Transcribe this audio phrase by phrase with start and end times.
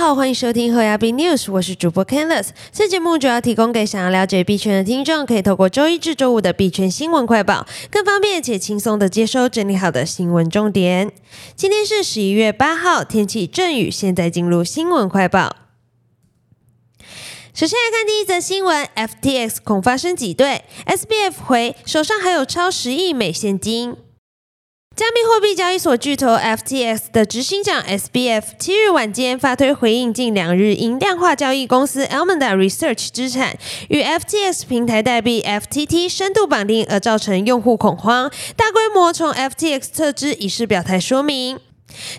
[0.00, 2.48] 好，欢迎收听和亚币 News，我是主播 Candice。
[2.72, 11.12] 这节目主要提供给想要了解币圈的听众，可以透过周一至周五的币圈新闻快报，更方便且轻松的接收整理好的新闻重点。
[11.54, 13.90] 今天是十一月八号，天气阵雨。
[13.90, 15.54] 现在进入新闻快报。
[17.52, 23.96] 首先来看第一则新闻：FTX 恐发生挤兑，SBF 回手上还有超十亿美现金。
[25.00, 33.56] 加密货币交易所巨头 FTX 的执行长 SBF 七日晚间发推回应，近两日因量化交易公司 Alameda Research 资产
[33.88, 41.58] 与 FTX 平台代币 FTT 深度绑定而造成用户恐慌，大规模从 FTX 撤资，以示表态说明。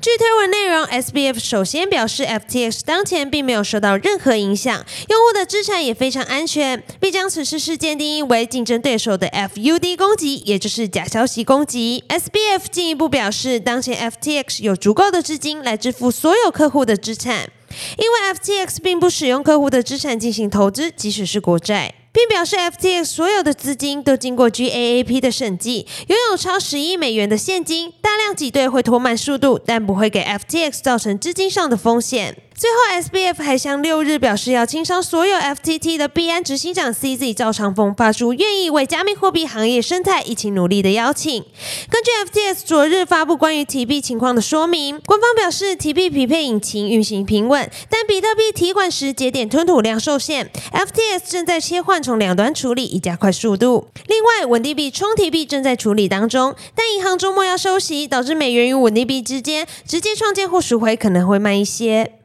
[0.00, 12.04] 据推文内容，SBF 首先表示，FTX 当前并没有受到任何影响，用户的资产也非常安全，并将此次事件定义为竞争对手的 FUD 攻击，也就是假消息攻击。
[12.08, 17.50] SBF 进一步表示，当前 FTX 有足够的资金来支付所有客户的资产，
[17.98, 21.94] 因为 FTX 并不使用客户的资产进行投资，即使是国债。
[22.18, 27.92] 并表示，FTX 所有的资金都经过 GAAP 的审计，拥有超十亿美元的现金。
[28.02, 32.36] 大量挤兑会拖慢速度，但不会给 FTX 造成资金上的风险。
[32.58, 41.44] 最后，SBF 还向六日表示要清伤所有 FTT 的币安执行长 CZ 赵长峰发出愿意为加密货币行业生态一起努力的邀请。
[41.88, 50.50] 根据 FTS 昨日发布关于提币情况的说明，官方表示提币匹配引擎运行平稳，但比特币提款时节点吞吐量受限。
[50.72, 53.86] FTS 正在切换从两端处理，以加快速度。
[54.08, 62.17] 另外，稳定币冲提币正在处理当中，但银行周末要收息，导致美元与稳定币之间直接创建或赎回可能会慢一些。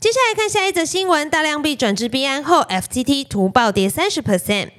[0.00, 4.70] 接下来看下一则新闻，大量币转至币安后，FTT 图暴跌三十 percent。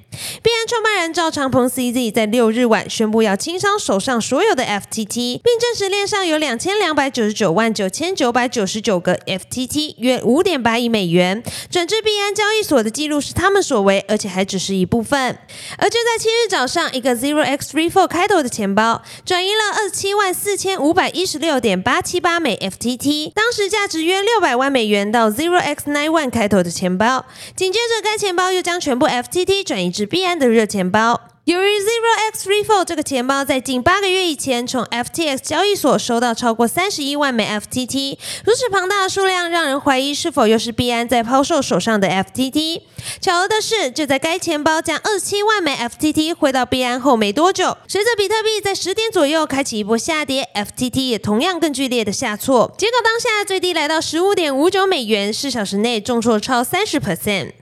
[0.42, 11.42] 币安创办人赵长鹏 CZ 在六日晚宣布要清仓手上所有的 FTT，并证实链上有两千两百九十九万九千九百九十九个 FTT，约五点八亿美元。
[11.70, 15.38] 转至币安交易所的记录是他们所为，而且还只是一部分。
[15.76, 27.26] 而就在七日早上，一个 Zero X Three Four 开头的钱包转移了二十七万四千五百一十六点八七八枚 FTT，当时价值约六百万美元到 Zero X Nine One 开头的钱包。
[27.54, 31.20] 紧接着，该钱包又将全部 FTT 转移至币安的热钱包。
[31.44, 42.82] 由于 Zero X r e f o l 这个钱包在近八个月以前从 FTX 交易所收到超过三十一万枚 FTT，如此庞大的数量让人怀疑是否又是币安在抛售手上的 FTT。
[43.20, 57.54] 巧合的是，就在该钱包将二十七万枚 FTT 汇到币安后没多久，随着比特币在十点左右开启一波下跌，FTT 也同样更剧烈的下挫，结果当下最低来到十五点五九美元，四小时内重挫超三十 percent。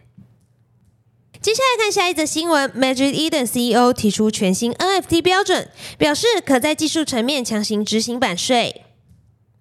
[1.41, 8.82] 接下来看下一则新闻，Magic Eden CEO 提出全新 NFT 标准，表示可在技术层面强行执行版税。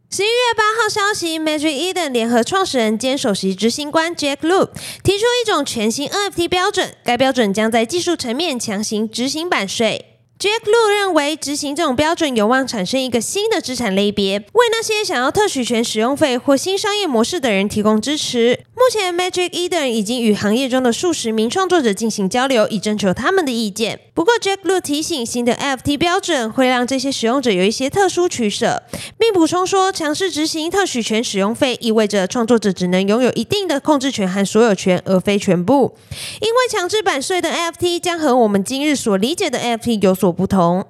[0.09, 4.69] 十一月八号消息，Magic Eden 联合创始人兼首席执行官 Jack Lu
[5.03, 10.16] 提出一种全新 NFT 标准，该标准将在技术层面强行执行版税。
[10.39, 18.59] Jack Lu 认为，执行这种标准有望产生一个新的资产类别，为那些想要特许权使用费或新商业模式的人提供支持。
[18.75, 23.99] 目前，Magic Eden 已经与行业中的数十名创作者进行交流，以征求他们的意见。
[24.13, 28.83] 不过，Jack Lu 提醒，新的 NFT 标准会让这些使用者有一些特殊取舍，
[29.17, 35.97] 并补充说，强势执行特许权使用费意味着创作者只能拥有一定的控制权和所有权，而非全部。
[36.39, 40.26] 因为强制版税的 NFT 将和我们今日所理解的 NFT 有所。
[40.27, 40.85] 所不同。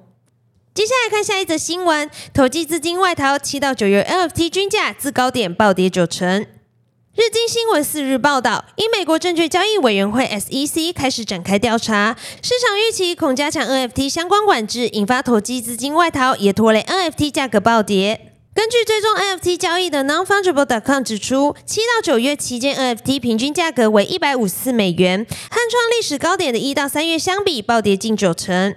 [0.74, 6.46] 接下来看下一则新闻：投机资金外逃，七到九月 NFT 均价自高点暴跌九成。
[7.14, 18.32] 日经新闻四日报道，因美国证券交易委员会 SEC 开始展开调查，市场预期恐加强 NFT 相关管制，引发投机资金外逃，也拖累 NFT 价格暴跌。
[18.54, 28.74] 根据追踪 NFT 交易的 NonFungible.com 指出，七到九月期间 NFT 平均价格为一百五十四美元，和创历史高点的一到三月相比，暴跌近九成。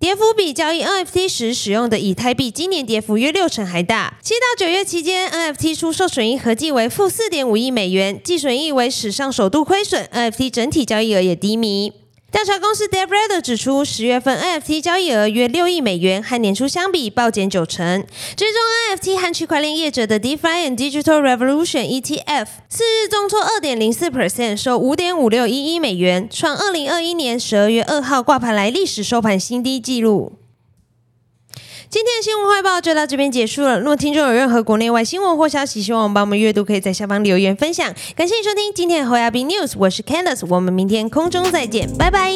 [0.00, 4.16] 跌幅比交易 NFT 时使用的以太币今年跌幅约六成还大。
[4.22, 10.08] 七到九月期间，NFT 出售损益合计为负四点五亿美元，计损益为史上首度亏损。
[10.10, 11.92] NFT 整体交易额也低迷。
[12.30, 18.06] 调查公司 d e b r a d e r 指出，十月份 NFT 交易额约六亿美元，和年初相比暴减九成。
[18.36, 18.60] 追踪
[18.96, 30.39] NFT 和区块链业者的 Defiant Digital Revolution ETF 次日重挫二点零四 percent，收五点五六一一美元，创二零二一年十二月二号挂牌来历史收盘新低纪录。
[31.90, 33.80] 今天的新闻快报就到这边结束了。
[33.80, 37.92] 如果听众有任何国内外新闻或消息，希望我们帮我们阅读，可以在下方留言分享。
[38.14, 42.30] 感谢你收听今天的侯亚斌 News，我是 Candice，我们明天空中再见，拜拜。